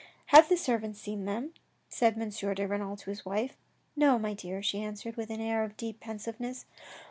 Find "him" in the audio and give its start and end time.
1.27-1.53